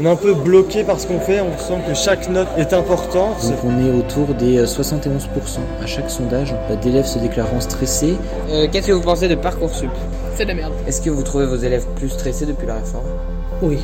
[0.00, 2.72] On est un peu bloqué par ce qu'on fait, on sent que chaque note est
[2.72, 3.36] importante.
[3.48, 5.20] Donc on est autour des euh, 71%
[5.80, 8.16] à chaque sondage euh, d'élèves se déclarant stressés.
[8.50, 9.90] Euh, Qu'est-ce que vous pensez de Parcoursup?
[10.34, 10.72] C'est de la merde.
[10.88, 13.06] Est-ce que vous trouvez vos élèves plus stressés depuis la réforme?
[13.62, 13.78] Oui.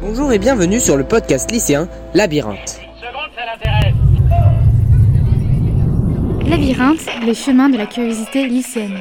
[0.00, 2.80] Bonjour et bienvenue sur le podcast lycéen Labyrinthe.
[6.46, 9.00] Labyrinthe, les chemins de la curiosité lycéenne.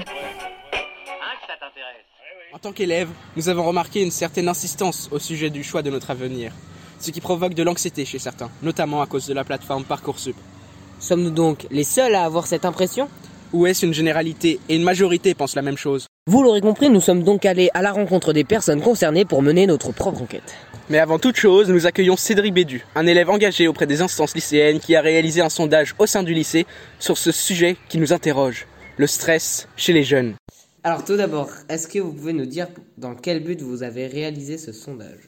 [2.54, 6.12] En tant qu'élève, nous avons remarqué une certaine insistance au sujet du choix de notre
[6.12, 6.54] avenir,
[6.98, 10.36] ce qui provoque de l'anxiété chez certains, notamment à cause de la plateforme Parcoursup.
[11.02, 13.10] Sommes-nous donc les seuls à avoir cette impression?
[13.52, 16.08] Ou est-ce une généralité et une majorité pensent la même chose?
[16.26, 19.68] Vous l'aurez compris, nous sommes donc allés à la rencontre des personnes concernées pour mener
[19.68, 20.56] notre propre enquête.
[20.90, 24.80] Mais avant toute chose, nous accueillons Cédric Bédu, un élève engagé auprès des instances lycéennes
[24.80, 26.66] qui a réalisé un sondage au sein du lycée
[26.98, 30.36] sur ce sujet qui nous interroge, le stress chez les jeunes.
[30.88, 34.58] Alors tout d'abord, est-ce que vous pouvez nous dire dans quel but vous avez réalisé
[34.58, 35.28] ce sondage?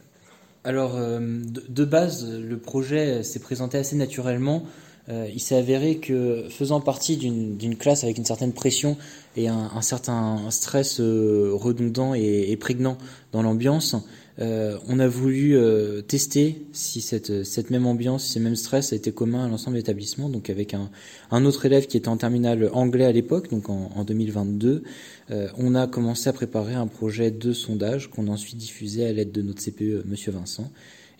[0.63, 4.63] Alors euh, de, base, le projet s'est présenté assez naturellement.
[5.09, 8.95] Euh, il s'est avéré que faisant partie d'une classe avec une certaine pression
[9.35, 12.97] et un, certain stress euh, redondant et, prégnant
[13.33, 13.97] dans l'ambiance,
[14.39, 19.11] on a voulu euh, tester si cette, cette même ambiance, si ce même stress était
[19.11, 20.29] commun à l'ensemble de l'établissement.
[20.29, 20.89] Donc avec un,
[21.31, 24.83] un autre élève qui était en terminale anglais à l'époque, donc en, en 2022,
[25.31, 29.11] euh, on a commencé à préparer un projet de sondage qu'on a ensuite diffusé à
[29.11, 30.71] l'aide de notre CPE, Monsieur Vincent.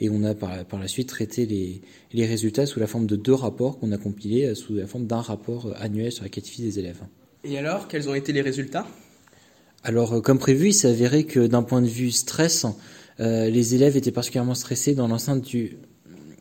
[0.02, 1.82] Et on a par, par la suite traité les,
[2.14, 5.08] les résultats sous la forme de deux rapports qu'on a compilés euh, sous la forme
[5.08, 7.02] d'un rapport euh, annuel sur la qualité des élèves.
[7.44, 8.88] Et alors, quels ont été les résultats?
[9.84, 12.66] Alors, euh, comme prévu, il s'est avéré que d'un point de vue stress,
[13.20, 15.78] euh, les élèves étaient particulièrement stressés dans l'enceinte du,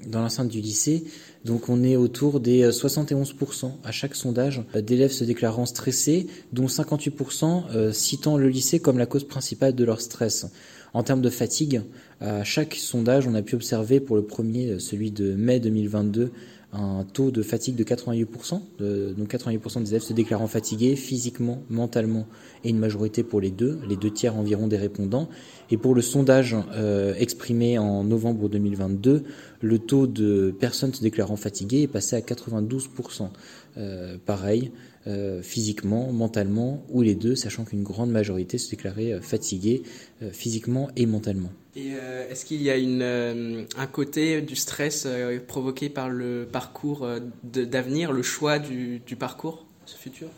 [0.07, 1.05] dans l'enceinte du lycée.
[1.45, 6.27] Donc, on est autour des euh, 71% à chaque sondage euh, d'élèves se déclarant stressés,
[6.53, 10.47] dont 58% euh, citant le lycée comme la cause principale de leur stress.
[10.95, 11.83] En termes de fatigue,
[12.21, 16.33] à chaque sondage, on a pu observer pour le premier, euh, celui de mai 2022,
[16.73, 18.61] un taux de fatigue de 88%.
[18.79, 22.27] De, donc 88% des élèves se déclarant fatigués physiquement, mentalement,
[22.65, 25.29] et une majorité pour les deux, les deux tiers environ des répondants.
[25.71, 29.25] Et pour le sondage euh, exprimé en novembre 2022,
[29.61, 33.29] le taux de personnes se déclarant fatiguées est passé à 92%.
[33.77, 34.73] Euh, pareil,
[35.09, 39.83] euh, physiquement, mentalement, ou les deux, sachant qu'une grande majorité se déclarait euh, fatiguée
[40.23, 41.51] euh, physiquement et mentalement.
[41.75, 45.07] Et euh, est-ce qu'il y a une, un côté du stress
[45.47, 47.09] provoqué par le parcours
[47.45, 50.29] d'avenir, le choix du, du parcours ce futur?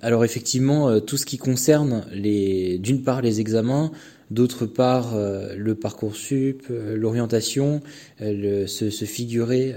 [0.00, 3.92] Alors effectivement, tout ce qui concerne les, d'une part les examens,
[4.30, 7.82] d'autre part le parcours sup, l'orientation,
[8.18, 9.74] se, se figurer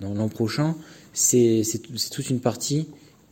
[0.00, 0.76] dans l'an prochain,
[1.12, 1.62] c'est
[2.12, 2.86] toute une partie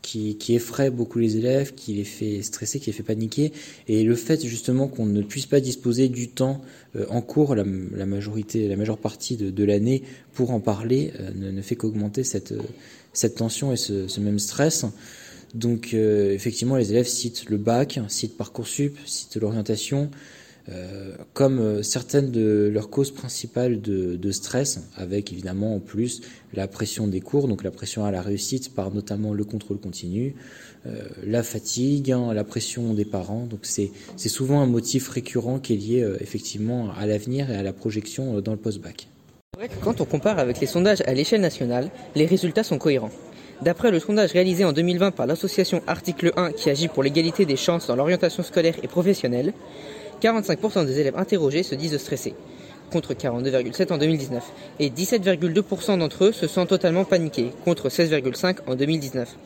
[0.05, 3.53] qui, qui effraie beaucoup les élèves, qui les fait stresser, qui les fait paniquer.
[3.89, 6.61] Et le fait justement qu'on ne puisse pas disposer du temps
[6.95, 7.65] euh, en cours, la,
[7.97, 10.03] la majorité, la majeure partie de, de l'année
[10.35, 12.61] pour en parler, euh, ne, ne fait qu'augmenter cette, euh,
[13.15, 14.85] cette tension et ce, ce même stress.
[15.55, 20.11] Donc euh, effectivement, les élèves citent le bac, citent Parcoursup, citent l'orientation,
[20.71, 26.23] euh, comme euh, certaines de leurs causes principales de, stress, avec évidemment en plus
[26.55, 30.35] la pression des cours, donc la pression à la réussite par notamment le contrôle continu,
[30.87, 33.45] euh, la fatigue, hein, la pression des parents.
[33.45, 37.75] Donc c'est souvent un motif récurrent qui est lié effectivement à l'avenir et à la
[37.75, 39.09] projection dans le post-bac.
[39.83, 43.13] Quand on compare avec les sondages à l'échelle nationale, les résultats sont cohérents.
[43.63, 47.57] D'après le sondage réalisé en 2020 par l'association Article 1 qui agit pour l'égalité des
[47.57, 49.53] chances dans l'orientation scolaire et professionnelle,
[50.25, 52.35] 45% des élèves interrogés se disent stressés,
[52.91, 54.43] contre 42,7 en 2019,
[54.81, 59.37] et 17,2% d'entre eux se sentent totalement paniqués, contre 16,5 en 2019,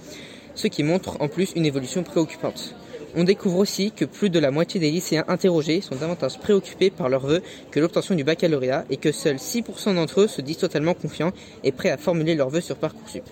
[0.55, 2.77] ce qui montre en plus une évolution préoccupante.
[3.17, 7.09] On découvre aussi que plus de la moitié des lycéens interrogés sont davantage préoccupés par
[7.09, 10.95] leurs vœux que l'obtention du baccalauréat et que seuls 6% d'entre eux se disent totalement
[10.95, 11.33] confiants
[11.65, 13.25] et prêts à formuler leurs vœux sur Parcoursup.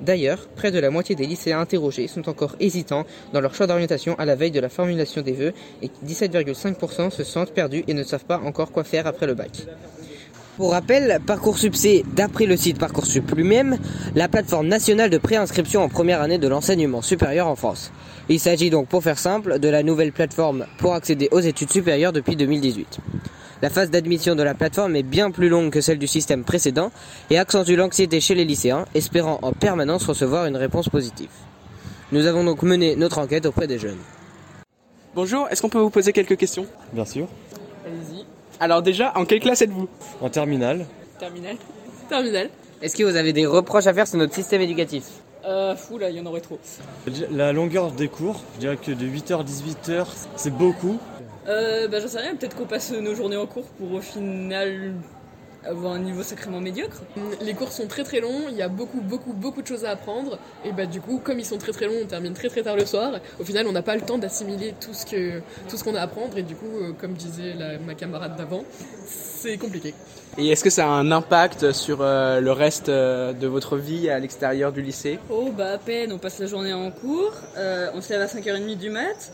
[0.00, 4.14] D'ailleurs, près de la moitié des lycéens interrogés sont encore hésitants dans leur choix d'orientation
[4.18, 5.52] à la veille de la formulation des vœux
[5.82, 9.66] et 17,5% se sentent perdus et ne savent pas encore quoi faire après le bac.
[10.56, 13.78] Pour rappel, Parcoursup c'est, d'après le site Parcoursup lui-même,
[14.14, 17.92] la plateforme nationale de préinscription en première année de l'enseignement supérieur en France.
[18.28, 22.12] Il s'agit donc, pour faire simple, de la nouvelle plateforme pour accéder aux études supérieures
[22.12, 22.98] depuis 2018.
[23.62, 26.90] La phase d'admission de la plateforme est bien plus longue que celle du système précédent
[27.28, 31.28] et accentue l'anxiété chez les lycéens, espérant en permanence recevoir une réponse positive.
[32.10, 33.98] Nous avons donc mené notre enquête auprès des jeunes.
[35.14, 36.66] Bonjour, est-ce qu'on peut vous poser quelques questions?
[36.94, 37.28] Bien sûr.
[37.84, 38.24] Allez-y.
[38.60, 39.88] Alors déjà, en quelle classe êtes-vous?
[40.22, 40.86] En terminale,
[41.18, 41.56] Terminal.
[42.08, 42.48] Terminal.
[42.80, 45.04] Est-ce que vous avez des reproches à faire sur notre système éducatif?
[45.44, 46.58] Euh, fou là, il y en aurait trop.
[47.30, 50.06] la longueur des cours, je dirais que de 8h à 18h,
[50.36, 50.98] c'est beaucoup.
[51.48, 54.94] Euh, bah j'en sais rien, peut-être qu'on passe nos journées en cours pour au final
[55.62, 57.02] avoir un niveau sacrément médiocre.
[57.42, 59.90] Les cours sont très très longs, il y a beaucoup beaucoup beaucoup de choses à
[59.90, 62.62] apprendre et bah du coup comme ils sont très très longs, on termine très très
[62.62, 63.12] tard le soir.
[63.38, 66.00] Au final, on n'a pas le temps d'assimiler tout ce que tout ce qu'on a
[66.00, 68.64] à apprendre et du coup, euh, comme disait la- ma camarade d'avant,
[69.06, 69.94] c'est compliqué.
[70.38, 74.08] Et est-ce que ça a un impact sur euh, le reste euh, de votre vie
[74.08, 75.18] à l'extérieur du lycée?
[75.30, 78.26] Oh bah à peine, on passe la journée en cours, euh, on se lève à
[78.26, 79.32] 5h30 du mat,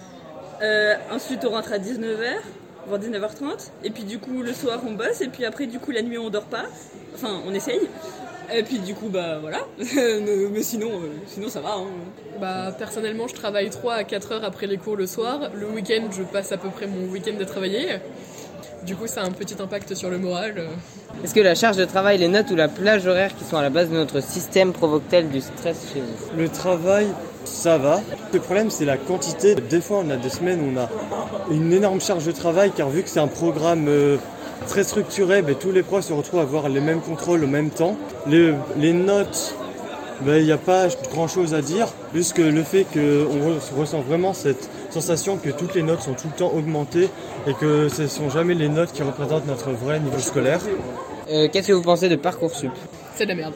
[0.62, 2.36] euh, ensuite on rentre à 19h,
[2.86, 5.90] voire 19h30, et puis du coup le soir on bosse, et puis après du coup
[5.90, 6.64] la nuit on dort pas,
[7.14, 7.80] enfin on essaye,
[8.54, 11.74] et puis du coup bah voilà, mais sinon, euh, sinon ça va.
[11.76, 11.86] Hein.
[12.40, 15.50] Bah personnellement, je travaille 3 à 4 heures après les cours le soir.
[15.54, 17.96] Le week-end, je passe à peu près mon week-end à travailler.
[18.84, 20.54] Du coup, ça a un petit impact sur le moral.
[20.58, 20.68] euh.
[21.24, 23.62] Est-ce que la charge de travail, les notes ou la plage horaire qui sont à
[23.62, 26.38] la base de notre système provoquent-elles du stress chez vous?
[26.38, 27.06] Le travail,
[27.46, 28.00] ça va.
[28.32, 29.54] Le problème, c'est la quantité.
[29.54, 30.88] Des fois, on a des semaines où on a
[31.50, 34.16] une énorme charge de travail, car vu que c'est un programme euh,
[34.66, 37.70] très structuré, ben, tous les profs se retrouvent à avoir les mêmes contrôles au même
[37.70, 37.96] temps.
[38.26, 39.54] Les, les notes,
[40.22, 44.32] ben, il n'y a pas grand-chose à dire, puisque le fait qu'on re- ressent vraiment
[44.32, 47.08] cette sensation que toutes les notes sont tout le temps augmentées
[47.46, 50.60] et que ce ne sont jamais les notes qui représentent notre vrai niveau scolaire.
[51.30, 52.70] Euh, Qu'est-ce que vous pensez de Parcoursup?
[53.14, 53.54] C'est de la merde.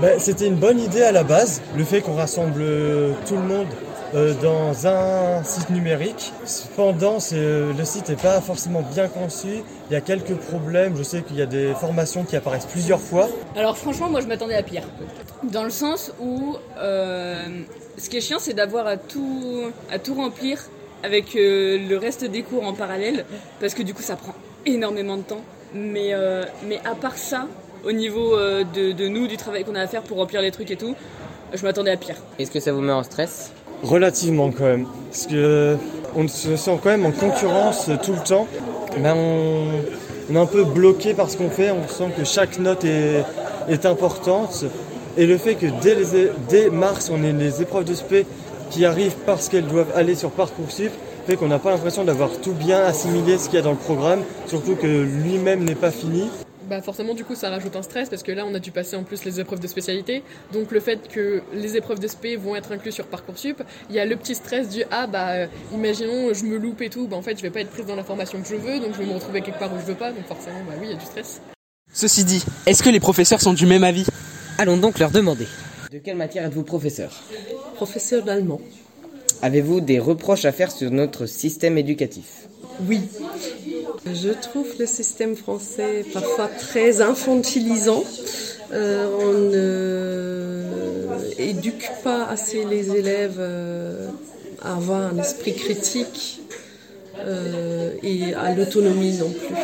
[0.00, 3.42] Ben, C'était une bonne idée à la base, le fait qu'on rassemble euh, tout le
[3.42, 3.66] monde
[4.14, 6.32] euh, dans un site numérique.
[6.44, 9.62] Cependant, euh, le site n'est pas forcément bien conçu.
[9.90, 10.96] Il y a quelques problèmes.
[10.96, 13.28] Je sais qu'il y a des formations qui apparaissent plusieurs fois.
[13.56, 14.82] Alors franchement, moi je m'attendais à pire.
[15.44, 20.58] Dans le sens où ce qui est chiant, c'est d'avoir à tout, à tout remplir
[21.04, 23.24] avec le reste des cours en parallèle,
[23.60, 24.34] parce que du coup ça prend
[24.66, 25.42] énormément de temps.
[25.74, 26.12] Mais,
[26.66, 27.46] mais à part ça,
[27.84, 30.50] au niveau euh, de, de nous, du travail qu'on a à faire pour remplir les
[30.50, 30.94] trucs et tout,
[31.54, 32.16] je m'attendais à pire.
[32.38, 33.52] Est-ce que ça vous met en stress?
[33.82, 34.86] Relativement quand même.
[35.10, 35.76] Parce que euh,
[36.16, 38.46] on se sent quand même en concurrence euh, tout le temps.
[38.98, 39.64] Ben, on,
[40.30, 41.70] on est un peu bloqué par ce qu'on fait.
[41.70, 43.24] On sent que chaque note est,
[43.68, 44.64] est importante.
[45.16, 48.24] Et le fait que dès, les é- dès mars, on ait les épreuves de spé
[48.70, 50.90] qui arrivent parce qu'elles doivent aller sur Parcoursup,
[51.26, 53.76] fait qu'on n'a pas l'impression d'avoir tout bien assimilé ce qu'il y a dans le
[53.76, 56.30] programme, surtout que lui-même n'est pas fini.
[56.72, 58.96] Bah forcément, du coup, ça rajoute un stress parce que là, on a dû passer
[58.96, 60.22] en plus les épreuves de spécialité.
[60.54, 63.98] Donc le fait que les épreuves de spé vont être incluses sur Parcoursup, il y
[63.98, 67.16] a le petit stress du ah bah euh, imaginons je me loupe et tout, bah
[67.18, 69.00] en fait je vais pas être prise dans la formation que je veux, donc je
[69.00, 70.94] vais me retrouver quelque part où je veux pas, donc forcément bah oui, il y
[70.94, 71.42] a du stress.
[71.92, 74.06] Ceci dit, est-ce que les professeurs sont du même avis?
[74.56, 75.46] Allons donc leur demander.
[75.90, 77.12] De quelle matière êtes-vous professeur?
[77.74, 78.62] Professeur d'allemand.
[79.42, 82.48] Avez-vous des reproches à faire sur notre système éducatif?
[82.88, 83.00] Oui.
[84.06, 88.04] Je trouve le système français parfois très infantilisant.
[88.72, 90.62] Euh, on ne
[91.38, 94.08] éduque pas assez les élèves euh,
[94.62, 96.40] à avoir un esprit critique
[97.18, 99.54] euh, et à l'autonomie non plus.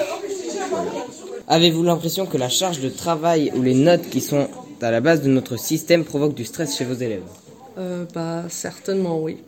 [1.46, 4.48] Avez-vous l'impression que la charge de travail ou les notes qui sont
[4.82, 7.22] à la base de notre système provoquent du stress chez vos élèves?
[7.78, 9.38] Euh, bah, certainement oui.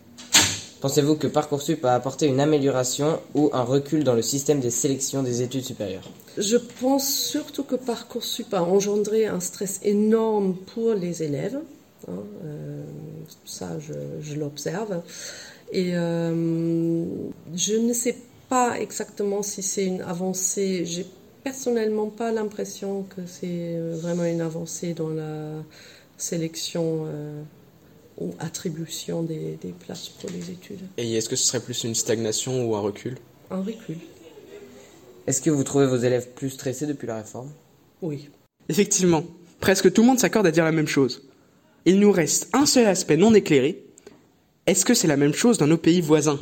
[0.81, 5.23] Pensez-vous que Parcoursup a apporté une amélioration ou un recul dans le système des sélections
[5.23, 6.09] des études supérieures?
[6.39, 11.59] Je pense surtout que Parcoursup a engendré un stress énorme pour les élèves.
[12.09, 12.13] hein,
[12.45, 12.83] euh,
[13.45, 15.03] ça, je, l'observe.
[15.71, 17.05] Et euh,
[17.55, 18.17] je ne sais
[18.49, 20.87] pas exactement si c'est une avancée.
[20.87, 21.07] J'ai
[21.45, 25.63] personnellement pas l'impression que c'est vraiment une avancée dans la
[26.17, 27.43] sélection euh,
[28.21, 30.81] ou attribution des, des places pour les études.
[30.99, 33.17] Et est-ce que ce serait plus une stagnation ou un recul?
[33.51, 33.97] Un recul,
[35.27, 37.51] Est-ce que vous trouvez vos élèves plus stressés depuis la réforme?
[38.03, 38.29] Oui.
[38.69, 39.25] Effectivement,
[39.61, 41.23] presque tout le monde s'accorde à dire la même chose.
[41.87, 43.83] Il nous reste un seul aspect non éclairé.
[44.67, 46.39] Est-ce que c'est la même chose dans nos pays voisins?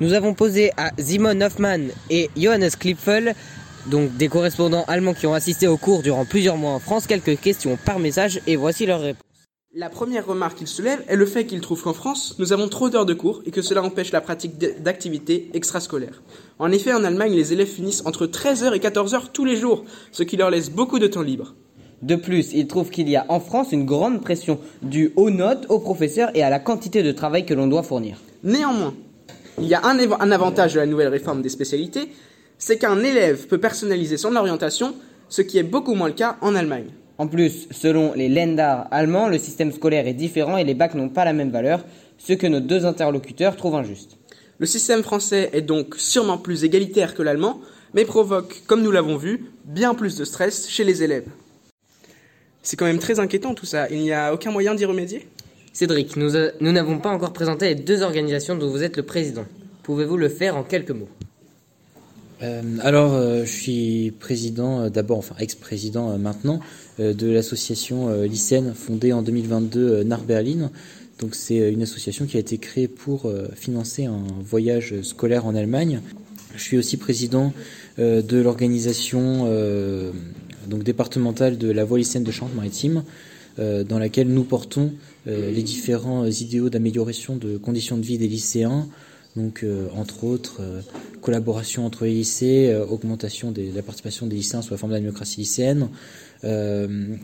[0.00, 3.34] Nous avons posé à Simon Hoffmann et Johannes Klipfel,
[3.86, 7.38] donc des correspondants allemands qui ont assisté au cours durant plusieurs mois en France, quelques
[7.38, 9.22] questions par message et voici leurs réponses.
[9.74, 12.88] La première remarque qu'il soulève est le fait qu'il trouve qu'en France, nous avons trop
[12.88, 16.22] d'heures de cours et que cela empêche la pratique d'activités extrascolaires.
[16.58, 20.22] En effet, en Allemagne, les élèves finissent entre 13h et 14h tous les jours, ce
[20.22, 21.54] qui leur laisse beaucoup de temps libre.
[22.00, 25.66] De plus, il trouve qu'il y a en France une grande pression due aux notes,
[25.68, 28.16] aux professeurs et à la quantité de travail que l'on doit fournir.
[28.42, 28.94] Néanmoins,
[29.60, 32.08] il y a un, un avantage de la nouvelle réforme des spécialités,
[32.56, 34.94] c'est qu'un élève peut personnaliser son orientation,
[35.28, 36.90] ce qui est beaucoup moins le cas en Allemagne.
[37.18, 41.08] En plus, selon les Länder allemands, le système scolaire est différent et les bacs n'ont
[41.08, 41.84] pas la même valeur,
[42.16, 44.16] ce que nos deux interlocuteurs trouvent injuste.
[44.58, 47.60] Le système français est donc sûrement plus égalitaire que l'allemand,
[47.94, 51.26] mais provoque, comme nous l'avons vu, bien plus de stress chez les élèves.
[52.62, 55.26] C'est quand même très inquiétant tout ça, il n'y a aucun moyen d'y remédier?
[55.72, 59.04] Cédric, nous a- nous n'avons pas encore présenté les deux organisations dont vous êtes le
[59.04, 59.44] président.
[59.84, 61.08] Pouvez-vous le faire en quelques mots?
[61.22, 61.27] Euh,
[62.40, 66.60] alors, euh, je suis président euh, d'abord, enfin ex-président maintenant,
[66.98, 70.70] de l'association lycéenne fondée en 2022 Narberlin.
[71.20, 76.00] Donc c'est une association qui a été créée pour financer un voyage scolaire en Allemagne.
[76.56, 77.52] Je suis aussi président
[77.98, 79.46] de l'organisation
[80.66, 83.04] donc départementale de la voie lycéenne de Charente-Maritime,
[83.58, 84.92] dans laquelle nous portons
[85.26, 88.88] les différents idéaux d'amélioration de conditions de vie des lycéens,
[89.38, 90.80] donc, euh, entre autres, euh,
[91.22, 94.96] collaboration entre les lycées, euh, augmentation de la participation des lycéens sous la forme de
[94.96, 95.88] la démocratie lycéenne,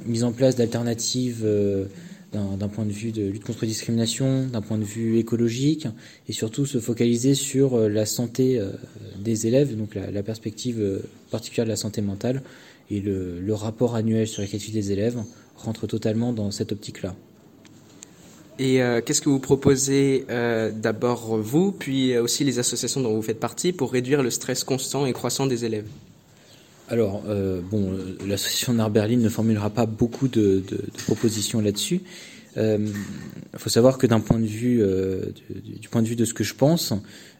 [0.07, 1.47] mise en place d'alternatives
[2.33, 5.87] d'un point de vue de lutte contre la discrimination, d'un point de vue écologique,
[6.29, 8.61] et surtout se focaliser sur la santé
[9.21, 12.43] des élèves, donc la, perspective particulière de la santé mentale,
[12.91, 15.23] et le, le rapport annuel sur la qualité des élèves
[15.57, 17.15] rentre totalement dans cette optique-là.
[18.59, 23.15] Et euh, qu'est-ce que vous proposez euh, d'abord vous, puis euh, aussi les associations dont
[23.15, 25.87] vous faites partie pour réduire le stress constant et croissant des élèves?
[26.91, 27.23] Alors,
[27.71, 27.97] bon,
[28.27, 30.63] l'association Narberlin ne formulera pas beaucoup de,
[31.07, 32.03] propositions là-dessus.
[32.57, 36.35] Il faut savoir que d'un point de vue, du, du, point de vue de ce
[36.35, 36.93] que je pense,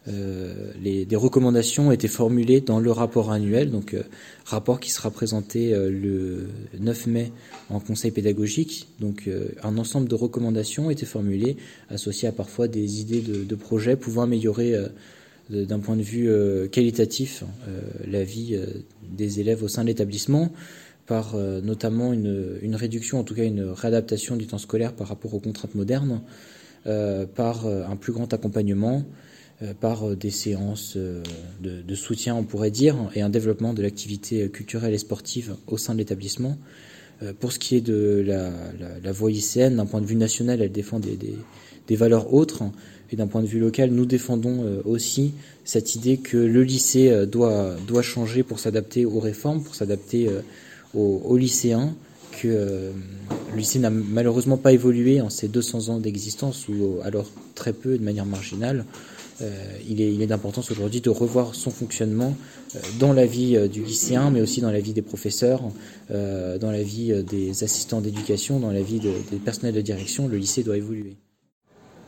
[0.07, 4.03] euh, les, des recommandations ont été formulées dans le rapport annuel, donc euh,
[4.45, 6.47] rapport qui sera présenté euh, le
[6.79, 7.31] 9 mai
[7.69, 8.87] en conseil pédagogique.
[8.99, 9.29] Donc
[9.63, 11.57] un ensemble de recommandations ont été formulées,
[11.89, 14.75] associées à parfois des idées de projets pouvant améliorer
[15.49, 16.29] d'un point de vue
[16.69, 17.43] qualitatif
[18.07, 18.59] la vie
[19.11, 20.51] des élèves au sein de l'établissement
[21.07, 25.33] par notamment une, une, réduction, en tout cas une réadaptation du temps scolaire par rapport
[25.33, 26.21] aux contraintes modernes,
[26.83, 29.03] par un plus grand accompagnement,
[29.63, 31.23] euh, par euh, des séances euh,
[31.61, 35.93] de, soutien, on pourrait dire, et un développement de l'activité culturelle et sportive au sein
[35.93, 36.57] de l'établissement.
[37.39, 38.51] Pour ce qui est de la,
[39.01, 41.17] la, voie lycéenne, d'un point de vue national, elle défend des,
[41.87, 42.63] des, valeurs autres.
[43.09, 45.33] Et d'un point de vue local, nous défendons aussi
[45.63, 50.29] cette idée que le lycée doit, doit changer pour s'adapter aux réformes, pour s'adapter
[50.95, 51.93] aux, aux, lycéens,
[52.41, 57.73] que le lycée n'a malheureusement pas évolué en ces 200 ans d'existence, ou alors très
[57.73, 58.85] peu de manière marginale.
[59.41, 62.35] Euh, il est, d'importance aujourd'hui de revoir son fonctionnement
[62.75, 65.61] euh, dans la vie euh, du lycéen, mais aussi dans la vie des professeurs,
[66.09, 70.27] dans la vie des assistants d'éducation, dans la vie des personnels de direction.
[70.27, 71.15] Le lycée doit évoluer.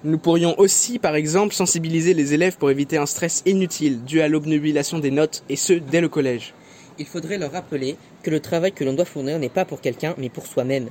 [0.03, 4.27] Nous pourrions aussi, par exemple, sensibiliser les élèves pour éviter un stress inutile dû à
[4.27, 6.53] l'obnubilation des notes, et ce, dès le collège.
[6.99, 10.15] Il faudrait leur rappeler que le travail que l'on doit fournir n'est pas pour quelqu'un,
[10.17, 10.89] mais pour soi-même.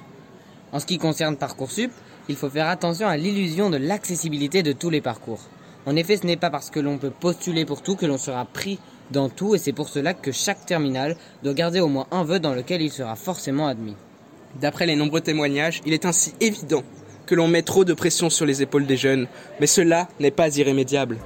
[0.72, 1.90] En ce qui concerne Parcoursup,
[2.28, 5.40] il faut faire attention à l'illusion de l'accessibilité de tous les parcours.
[5.86, 8.44] En effet, ce n'est pas parce que l'on peut postuler pour tout que l'on sera
[8.44, 8.78] pris
[9.12, 12.40] dans tout et c'est pour cela que chaque terminal doit garder au moins un vœu
[12.40, 13.94] dans lequel il sera forcément admis.
[14.60, 16.82] D'après les nombreux témoignages, il est ainsi évident
[17.26, 19.26] que l'on met trop de pression sur les épaules des jeunes,
[19.60, 21.18] mais cela n'est pas irrémédiable.